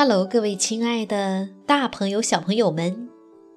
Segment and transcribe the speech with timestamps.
[0.00, 3.08] Hello，各位亲爱的大朋友、小朋友们，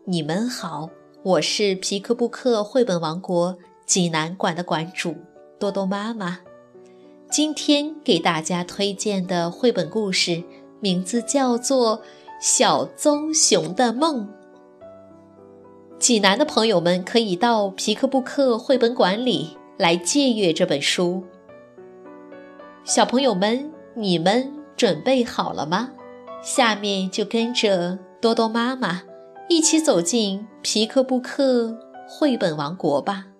[0.05, 0.89] 你们好！
[1.21, 3.55] 我是皮克布克绘本王国
[3.85, 5.15] 济南馆的馆主
[5.59, 6.39] 多多妈妈。
[7.29, 10.43] 今天给大家推荐的绘本故事
[10.79, 11.99] 名字叫做
[12.41, 14.27] 《小棕熊的梦》。
[15.99, 21.23] 济南的朋友们可以到皮克布克绘本馆里来借阅这本书。
[22.83, 25.91] 小朋友们，你们准备好了吗？
[26.41, 29.03] 下面就跟着多多妈妈
[29.47, 31.77] 一起走进皮克布克
[32.07, 33.30] 绘本王国吧。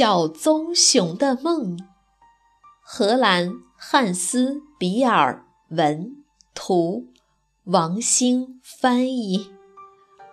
[0.00, 1.78] 小棕熊的梦，
[2.80, 7.08] 荷兰汉斯·比尔文图，
[7.64, 9.50] 王兴翻译，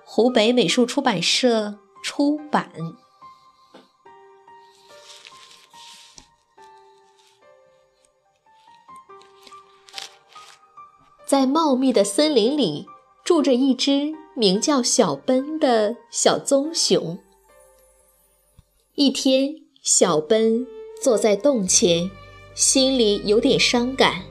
[0.05, 2.71] 湖北美术出版社出版。
[11.25, 12.87] 在茂密的森林里，
[13.25, 17.21] 住着一只名叫小奔的小棕熊。
[18.99, 19.53] 一天，
[19.83, 20.65] 小奔
[21.03, 22.09] 坐在洞前，
[22.55, 24.23] 心里有点伤感，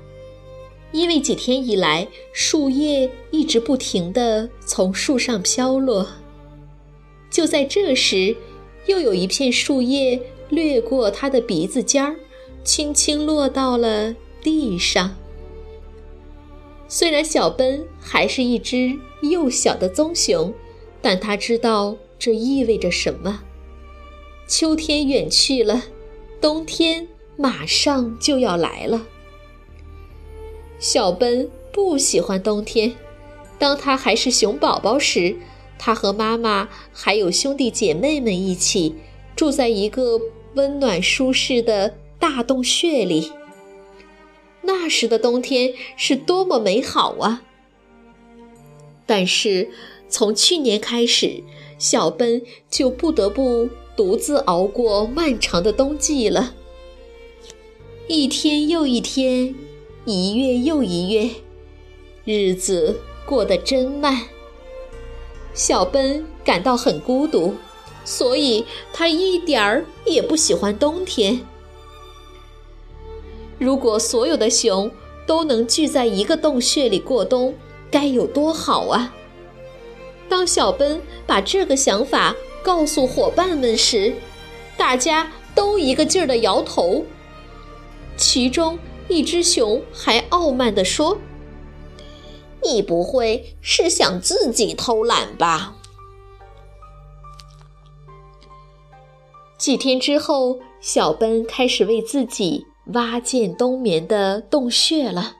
[0.90, 6.08] 因为几天以来，树叶一直不停地从树上飘落。
[7.30, 8.34] 就在这时，
[8.86, 12.16] 又有一片树叶掠过他的鼻子尖儿，
[12.64, 15.14] 轻轻落到了地上。
[16.88, 20.52] 虽然小奔还是一只幼小的棕熊，
[21.00, 23.44] 但他知道这意味着什么。
[24.46, 25.82] 秋天远去了，
[26.40, 29.06] 冬天马上就要来了。
[30.78, 32.94] 小奔不喜欢冬天。
[33.58, 35.36] 当他还是熊宝宝时，
[35.78, 38.94] 他和妈妈还有兄弟姐妹们一起
[39.34, 40.20] 住在一个
[40.54, 43.32] 温暖舒适的大洞穴里。
[44.62, 47.42] 那时的冬天是多么美好啊！
[49.06, 49.70] 但是
[50.08, 51.42] 从去年开始，
[51.78, 53.68] 小奔就不得不。
[53.96, 56.54] 独自熬过漫长的冬季了，
[58.06, 59.54] 一天又一天，
[60.04, 61.30] 一月又一月，
[62.26, 64.24] 日子过得真慢。
[65.54, 67.54] 小奔感到很孤独，
[68.04, 71.40] 所以他一点儿也不喜欢冬天。
[73.58, 74.90] 如果所有的熊
[75.26, 77.54] 都能聚在一个洞穴里过冬，
[77.90, 79.14] 该有多好啊！
[80.28, 82.36] 当小奔把这个想法。
[82.66, 84.12] 告诉伙伴们时，
[84.76, 87.04] 大家都一个劲儿地摇头。
[88.16, 91.16] 其中一只熊还傲慢地说
[92.64, 95.76] ：“你不会是想自己偷懒吧？”
[99.56, 105.36] 几天之后，小奔开始为自己挖建冬眠的洞穴了。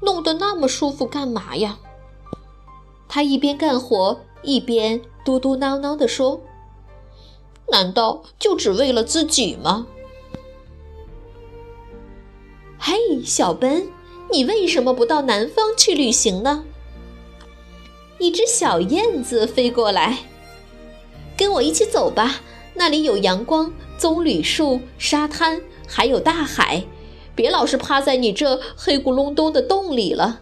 [0.00, 1.76] 弄得那么舒服干嘛呀？
[3.08, 5.00] 他一边干活一边。
[5.22, 6.40] 嘟嘟囔囔地说
[7.70, 9.86] ：“难道就只为了自己吗？”
[12.80, 13.86] 嘿，小奔，
[14.32, 16.64] 你为什么不到南方去旅行呢？
[18.18, 20.20] 一只小燕子飞过来，
[21.36, 22.40] 跟我一起走吧。
[22.72, 26.82] 那里有阳光、棕榈树、沙滩，还有大海。
[27.34, 30.40] 别老是趴在你这黑咕隆咚的洞里了。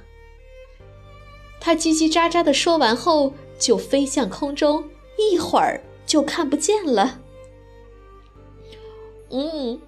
[1.58, 3.32] 他叽叽喳喳的说完后。
[3.58, 4.84] 就飞向空中，
[5.18, 7.18] 一会儿就看不见了。
[9.30, 9.78] 嗯，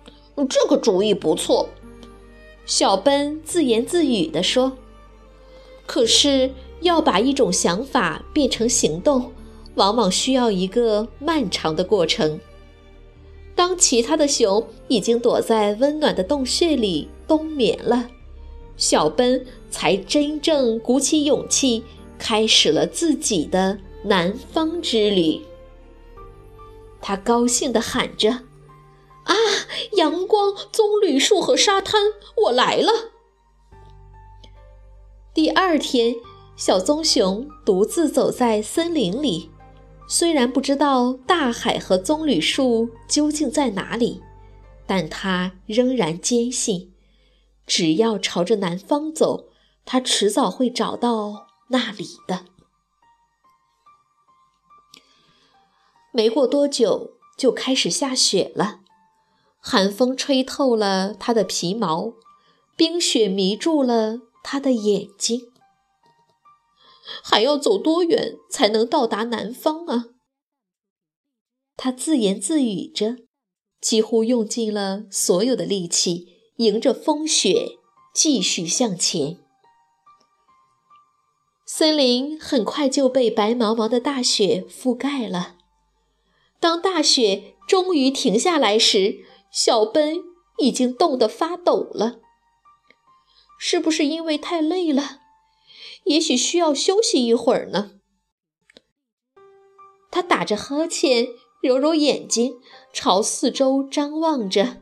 [0.49, 1.69] 这个主意不错，
[2.67, 4.73] 小奔自言自语地说。
[5.87, 6.51] 可是
[6.81, 9.33] 要把一种想法变成行动，
[9.75, 12.39] 往往需要一个漫长的过程。
[13.55, 18.09] 当其他的熊已经躲在温暖的洞穴里冬眠了，
[18.77, 21.83] 小奔才真正鼓起勇气。
[22.21, 25.41] 开始了自己的南方之旅。
[27.01, 28.31] 他高兴地喊着
[29.25, 29.35] ：“啊，
[29.93, 32.01] 阳光、棕榈树和沙滩，
[32.45, 32.93] 我来了！”
[35.33, 36.15] 第二天，
[36.57, 39.51] 小棕熊独自走在森林里，
[40.07, 44.23] 虽然不知道大海和棕榈树究竟在哪里，
[44.87, 46.93] 但他仍然坚信，
[47.67, 49.47] 只要朝着南方走，
[49.87, 51.50] 他迟早会找到。
[51.71, 52.47] 那里的。
[56.13, 58.81] 没过多久，就开始下雪了，
[59.59, 62.15] 寒风吹透了他的皮毛，
[62.77, 65.53] 冰雪迷住了他的眼睛。
[67.23, 70.07] 还要走多远才能到达南方啊？
[71.77, 73.17] 他自言自语着，
[73.81, 76.27] 几乎用尽了所有的力气，
[76.57, 77.79] 迎着风雪
[78.13, 79.39] 继续向前。
[81.73, 85.55] 森林很快就被白茫茫的大雪覆盖了。
[86.59, 89.21] 当大雪终于停下来时，
[89.53, 90.17] 小奔
[90.59, 92.19] 已经冻得发抖了。
[93.57, 95.21] 是不是因为太累了？
[96.07, 97.93] 也许需要休息一会儿呢。
[100.11, 101.29] 他打着哈欠，
[101.63, 102.59] 揉揉眼睛，
[102.93, 104.81] 朝四周张望着。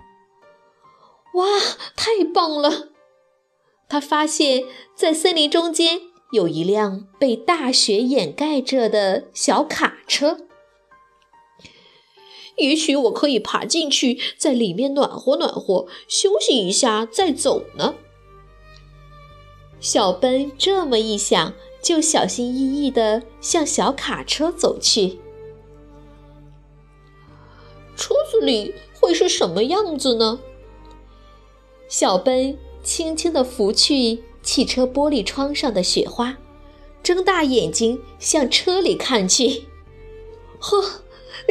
[1.34, 1.46] 哇，
[1.94, 2.88] 太棒了！
[3.90, 4.64] 他发现，
[4.96, 6.07] 在森林中间。
[6.30, 10.40] 有一辆被大雪掩盖着的小卡车，
[12.56, 17.94] 也许我可以爬进去，在里面暖和暖和，休息一下再走呢。
[19.80, 25.18] 小奔这么一想，就小心翼翼地向小卡车走去。
[27.96, 30.40] 车子里会是什么样子呢？
[31.88, 34.22] 小奔轻轻地拂去。
[34.48, 36.38] 汽车玻璃窗上的雪花，
[37.02, 39.64] 睁大眼睛向车里看去。
[40.58, 41.02] 呵，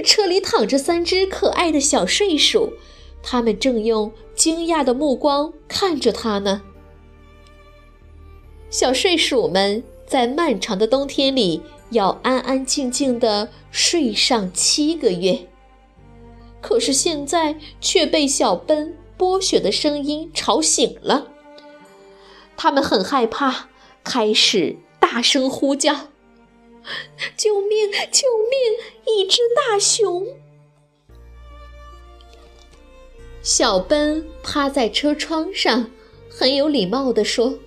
[0.04, 2.74] 车里躺着三只可爱的小睡鼠，
[3.22, 6.64] 它们正用惊讶的目光看着他呢。
[8.72, 11.62] 小睡鼠们在漫长的冬天里
[11.92, 15.48] 要安安静静地睡上七个月，
[16.60, 21.28] 可是现在却被小奔剥雪的声音吵醒了。
[22.58, 23.68] 他们很害怕，
[24.04, 25.94] 开始大声呼叫
[27.38, 27.92] ：“救命！
[28.12, 28.60] 救命！
[29.06, 30.26] 一只大熊！”
[33.44, 35.92] 小奔趴在车窗上，
[36.30, 37.60] 很有礼貌地说：“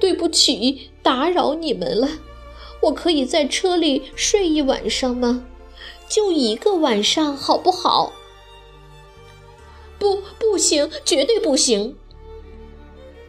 [0.00, 2.08] 对不起，打扰你们了。
[2.80, 5.44] 我可以在车里睡一晚上吗？
[6.08, 8.12] 就一个晚上，好不好
[9.98, 11.96] ？”“不，不行，绝对不行！”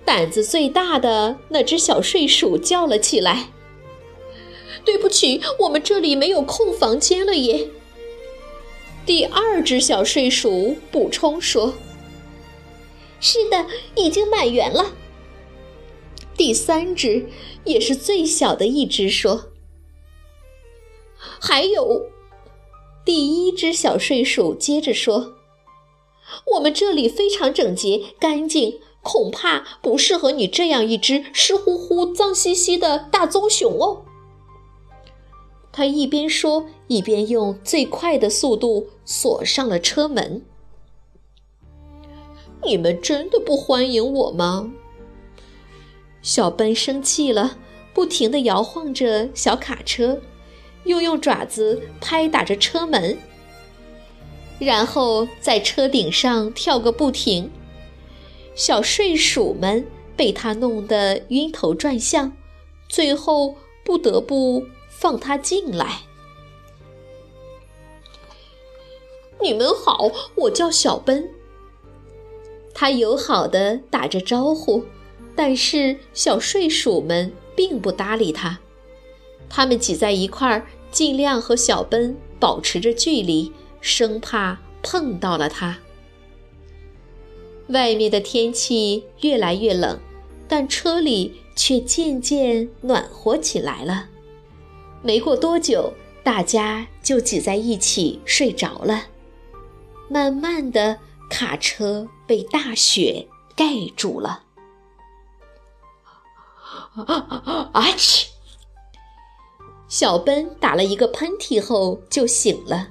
[0.05, 3.49] 胆子最大的那只小睡鼠叫了起来
[4.85, 7.69] ：“对不起，我们这里没有空房间了耶。”
[9.05, 11.73] 第二只小睡鼠补充说
[13.19, 13.65] ：“是的，
[13.95, 14.93] 已经满员了。”
[16.37, 17.27] 第三只
[17.63, 19.51] 也是最小的一只说
[21.17, 22.09] ：“还有。”
[23.03, 25.35] 第一只小睡鼠接着说
[26.55, 34.01] ：“我们这里非常整洁干净。”恐怕不适合你这样一只湿乎乎、脏兮兮的大棕熊哦。
[35.71, 40.41] 他一边说，一边用最快的速度锁上了车门。
[42.63, 44.71] 你们真的不欢迎我吗？
[46.23, 47.59] 小奔生气了，
[47.93, 50.19] 不停地摇晃着小卡车，
[50.85, 53.15] 又用爪子拍打着车门，
[54.57, 57.51] 然后在车顶上跳个不停。
[58.55, 59.85] 小睡鼠们
[60.15, 62.31] 被他弄得晕头转向，
[62.88, 66.03] 最后不得不放他进来。
[69.41, 71.29] 你们好，我叫小奔。
[72.74, 74.83] 他友好的打着招呼，
[75.35, 78.57] 但是小睡鼠们并不搭理他，
[79.50, 85.77] 他们挤在一块儿，尽量和小奔保持着距离，生怕碰到了他。
[87.67, 90.00] 外面的天气越来越冷，
[90.48, 94.10] 但车里却渐渐暖和起来了。
[95.01, 95.93] 没过多久，
[96.24, 99.05] 大家就挤在一起睡着了。
[100.07, 104.43] 慢慢的，卡车被大雪盖住了。
[106.95, 108.27] 啊嚏！
[109.88, 112.89] 小奔打了一个喷嚏后就醒了，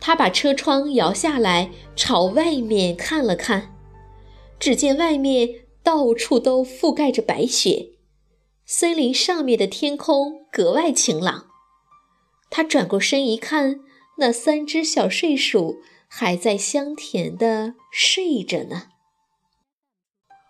[0.00, 3.74] 他把车窗摇下来，朝外面看了看。
[4.62, 7.94] 只见外面到处都覆盖着白雪，
[8.64, 11.48] 森林上面的天空格外晴朗。
[12.48, 13.80] 他转过身一看，
[14.18, 18.90] 那三只小睡鼠还在香甜的睡着呢。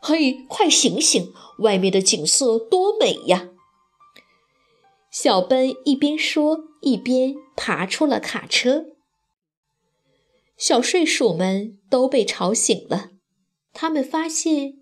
[0.02, 1.32] 嘿，快醒醒！
[1.60, 3.48] 外面的景色多美呀！
[5.10, 8.88] 小奔一边说，一边爬出了卡车。
[10.58, 13.11] 小睡鼠们都被吵醒了。
[13.72, 14.74] 他们发现，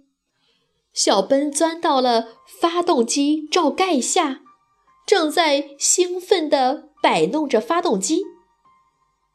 [0.93, 4.43] 小奔钻到了发动机罩盖下，
[5.07, 8.23] 正在兴奋地摆弄着发动机。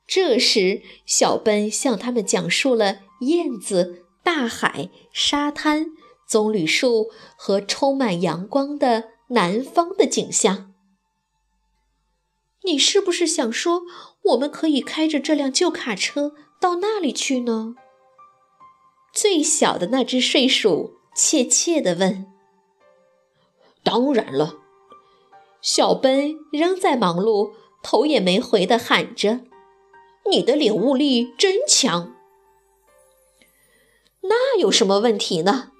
[0.07, 5.87] 这时，小奔向他们讲述了燕子、大海、沙滩、
[6.27, 10.73] 棕榈树和充满阳光的南方的景象。
[12.65, 13.83] 你是不是想说，
[14.23, 17.75] 我们可以开着这辆旧卡车到那里去呢？
[19.15, 22.27] 最小的那只睡鼠怯怯地问。
[23.81, 24.57] “当然了。”
[25.63, 29.39] 小奔仍在忙碌，头也没回地喊着。
[30.29, 32.13] 你的领悟力真强，
[34.21, 35.71] 那有什么问题呢？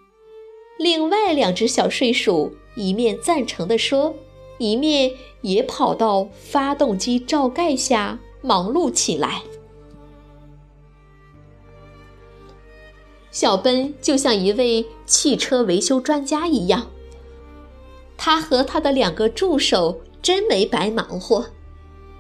[0.77, 4.15] 另外两只小睡鼠一面赞成地说，
[4.59, 5.11] 一面
[5.41, 9.43] 也跑到发动机罩盖下忙碌起来。
[13.35, 16.89] 小奔就像一位汽车维修专家一样，
[18.15, 21.47] 他和他的两个助手真没白忙活，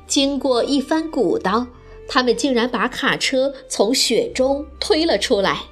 [0.05, 1.67] 经过一番鼓捣。
[2.09, 5.63] 他们竟然把卡车从雪中推了出来，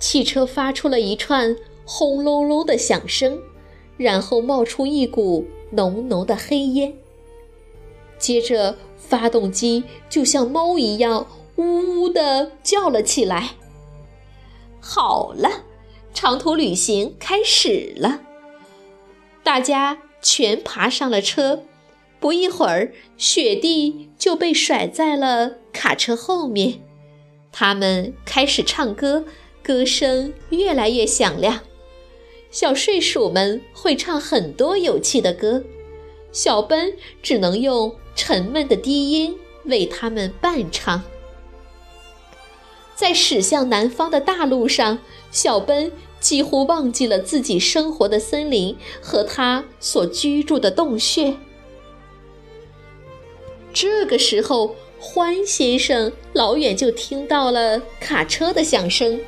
[0.00, 3.38] 汽车发出了一串轰隆隆的响声，
[3.98, 6.94] 然后冒出一股浓浓的黑烟。
[8.18, 13.56] 接着，发动机就像猫一样呜呜地叫了起来。
[14.80, 15.64] 好了，
[16.14, 18.20] 长途旅行开始了，
[19.42, 21.62] 大家全爬上了车。
[22.18, 26.80] 不一会儿，雪地就被甩在了卡车后面。
[27.52, 29.24] 他们开始唱歌，
[29.62, 31.60] 歌声越来越响亮。
[32.50, 35.62] 小睡鼠们会唱很多有趣的歌，
[36.32, 41.02] 小奔只能用沉闷的低音为他们伴唱。
[42.96, 44.98] 在驶向南方的大路上，
[45.30, 51.36] 小奔几乎忘记了自己生活的森林和他所居住的洞穴。
[53.74, 59.20] 这个时候，欢先生老远就听到了卡车的响声。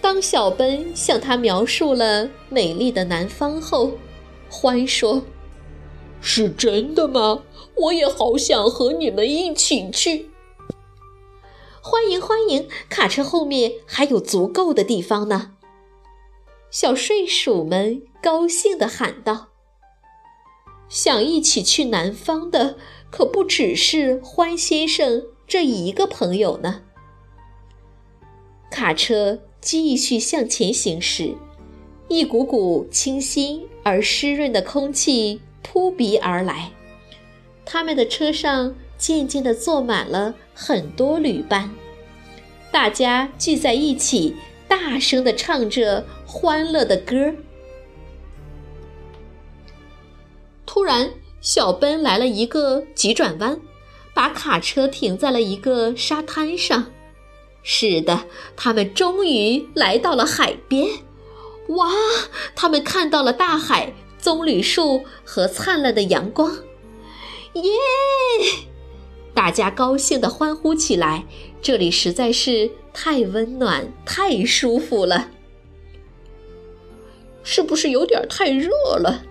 [0.00, 3.94] 当小奔向他描述了美丽的南方后，
[4.48, 5.24] 欢说
[6.22, 7.42] ：“是真的吗？
[7.74, 10.30] 我也好想和你们一起去。”
[11.88, 15.52] 欢迎欢迎，卡车后面还有足够的地方呢。
[16.68, 19.50] 小睡鼠们高兴地喊道
[20.90, 22.76] ：“想一起去南方的。”
[23.08, 26.82] 可不只是欢先生这一个朋友呢。
[28.68, 31.36] 卡车继续向前行驶，
[32.08, 36.72] 一股股清新而湿润的空气扑鼻而来。
[37.64, 41.70] 他们的车上渐渐地坐满了很多旅伴，
[42.72, 44.34] 大家聚在一起，
[44.66, 47.34] 大声地唱着欢乐的歌。
[50.64, 51.10] 突然。
[51.42, 53.60] 小奔来了一个急转弯，
[54.12, 56.86] 把卡车停在了一个沙滩上。
[57.62, 58.24] 是的，
[58.56, 60.88] 他们终于来到了海边。
[61.68, 61.88] 哇！
[62.56, 66.52] 他们看到了大海、棕榈树和灿烂的阳光。
[67.52, 67.62] 耶！
[69.36, 71.26] 大家高兴地欢呼起来。
[71.60, 75.28] 这里实在是太温暖、太舒服了。
[77.42, 79.24] 是不是有点太热了？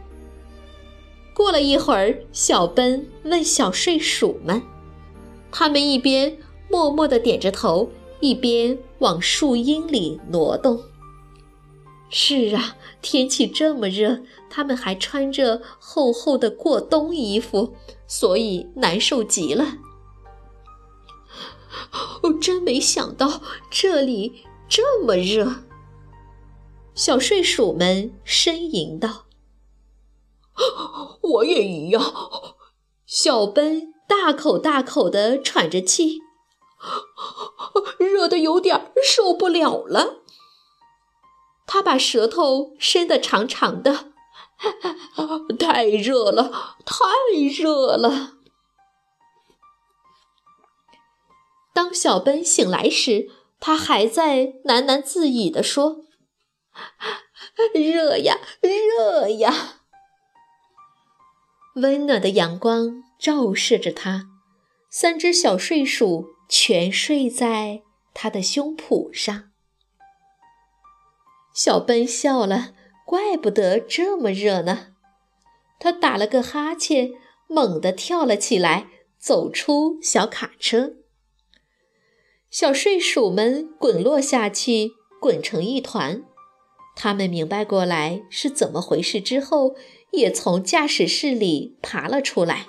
[1.34, 4.62] 过了一会儿，小奔问小睡鼠们，
[5.52, 6.38] 他们一边
[6.70, 10.84] 默默地点着头，一边往树荫里挪动。
[12.12, 14.20] 是啊，天气这么热，
[14.52, 17.74] 他们还穿着厚厚的过冬衣服，
[18.08, 19.66] 所以难受极了。
[22.22, 25.64] 哦，真没想到这里这么热。
[26.94, 29.26] 小睡鼠们呻吟道。
[31.22, 32.02] 我也一样。
[33.06, 36.20] 小奔大口大口地喘着气，
[37.98, 40.22] 热得有点受不了了。
[41.68, 44.14] 他把舌头伸得长长的，
[45.60, 47.06] 太热了，太
[47.50, 48.35] 热了。
[51.76, 53.28] 当小奔醒来时，
[53.60, 56.06] 他还在喃喃自语地说
[57.76, 59.82] ：“热呀，热呀。”
[61.76, 64.30] 温暖的阳光照射着他，
[64.90, 67.82] 三只小睡鼠全睡在
[68.14, 69.52] 他的胸脯上。
[71.54, 72.74] 小奔笑了，
[73.06, 74.94] 怪不得这么热呢。
[75.78, 77.12] 他打了个哈欠，
[77.48, 78.88] 猛地跳了起来，
[79.20, 80.94] 走出小卡车。
[82.50, 86.24] 小睡鼠们滚落下去，滚成一团。
[86.96, 89.76] 他们明白过来是怎么回事之后。
[90.12, 92.68] 也从驾驶室里爬了出来。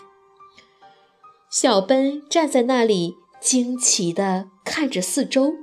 [1.48, 5.54] 小奔站在那里，惊奇地看着四周。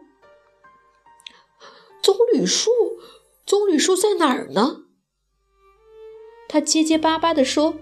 [2.02, 2.72] 棕榈树，
[3.46, 4.84] 棕榈树在哪儿呢？
[6.48, 7.76] 他结结巴巴地说：“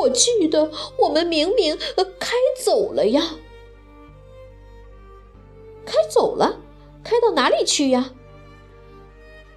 [0.00, 3.36] 我记得我们明明呃开走了呀。”
[6.08, 6.58] 走了？
[7.04, 8.12] 开到哪里去呀？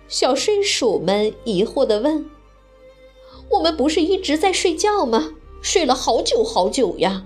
[0.07, 2.29] 小睡鼠们疑惑地问
[3.49, 5.33] ：“我们不是一直在睡觉吗？
[5.61, 7.25] 睡了好久好久呀！”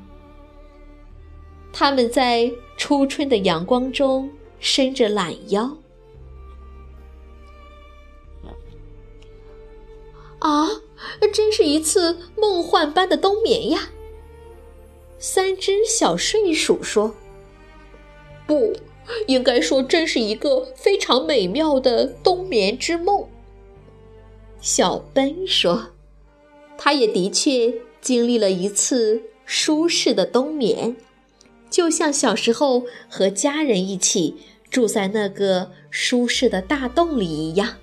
[1.74, 4.30] 他们在初春的阳光中
[4.60, 5.78] 伸着懒腰。
[10.40, 10.68] 啊，
[11.34, 13.90] 真是一次梦幻般的冬眠呀！
[15.18, 17.14] 三只小睡鼠说
[18.48, 18.74] ：“不。”
[19.28, 23.26] 应该说，真是一个非常美妙的冬眠之梦。
[24.62, 25.90] 小奔说
[26.78, 30.96] ：“他也的确经历了一次舒适的冬眠，
[31.70, 34.36] 就像小时候和家人一起
[34.70, 37.76] 住在那个舒适的大洞里一样。”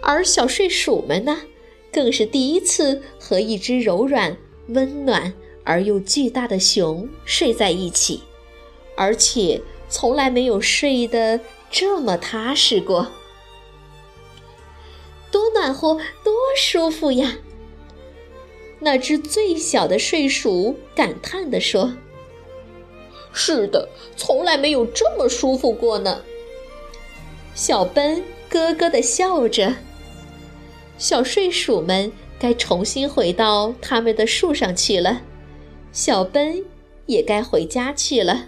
[0.00, 1.40] 而小睡鼠们呢，
[1.92, 4.36] 更是第一次和一只柔软、
[4.68, 8.22] 温暖而又巨大的熊睡在一起。
[8.96, 11.38] 而且从来没有睡得
[11.70, 13.12] 这么踏实过，
[15.30, 17.36] 多暖和，多舒服呀！
[18.80, 21.94] 那只最小的睡鼠感叹地说
[23.32, 26.22] ：“是的，从来没有这么舒服过呢。”
[27.54, 29.76] 小奔咯咯地笑着。
[30.98, 35.22] 小睡鼠们该重新回到他们的树上去了，
[35.92, 36.64] 小奔
[37.06, 38.46] 也该回家去了。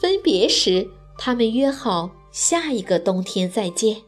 [0.00, 4.02] 分别时，他们约好下一个冬天再见。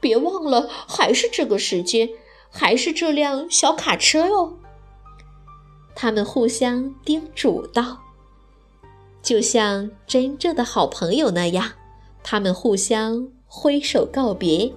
[0.00, 2.10] 别忘了，还是这个时间，
[2.50, 4.58] 还是这辆小卡车哟。
[5.94, 7.98] 他们互相叮嘱道，
[9.22, 11.72] 就像真正的好朋友那样，
[12.22, 14.72] 他们互相挥手告别，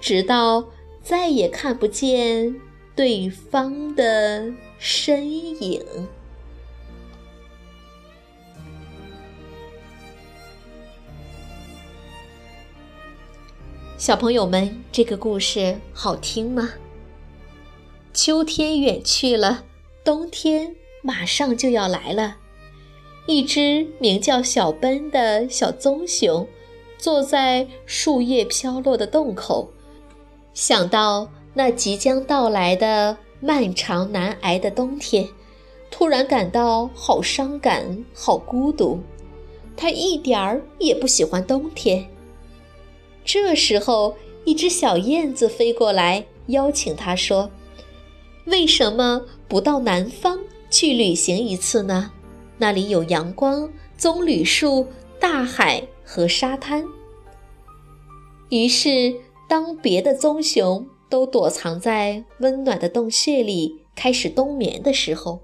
[0.00, 0.64] 直到
[1.02, 2.54] 再也看不见
[2.94, 5.82] 对方的身影。
[14.04, 16.74] 小朋友们，这个故事好听吗？
[18.12, 19.64] 秋天远去了，
[20.04, 22.36] 冬天马上就要来了。
[23.26, 26.46] 一只名叫小奔的小棕熊，
[26.98, 29.70] 坐在树叶飘落的洞口，
[30.52, 35.26] 想到那即将到来的漫长难挨的冬天，
[35.90, 39.00] 突然感到好伤感、好孤独。
[39.74, 42.06] 他一点儿也不喜欢冬天。
[43.24, 47.50] 这时候，一只小燕子飞过来，邀请他说
[48.44, 50.38] ：“为什么不到南方
[50.70, 52.12] 去旅行一次呢？
[52.58, 54.86] 那里有阳光、棕榈树、
[55.18, 56.84] 大海和沙滩。”
[58.50, 59.14] 于是，
[59.48, 65.40] 当别的棕熊都躲藏在温暖的洞穴里开始冬眠的时候，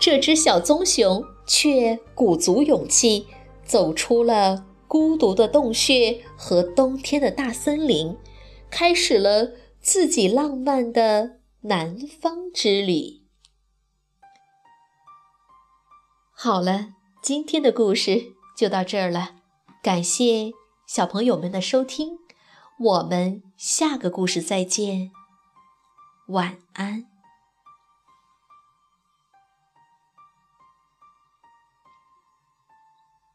[0.00, 3.26] 这只小棕熊却鼓足勇气
[3.64, 4.64] 走出了。
[4.94, 8.16] 孤独的洞穴和冬天的大森林，
[8.70, 13.20] 开始了自己浪漫的南方之旅。
[16.30, 19.34] 好了，今天的故事就到这儿了，
[19.82, 20.52] 感谢
[20.86, 22.20] 小朋友们的收听，
[22.78, 25.10] 我们下个故事再见，
[26.28, 27.13] 晚安。